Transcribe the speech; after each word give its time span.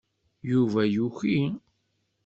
Yuba 0.51 0.81
yuki. 0.95 1.37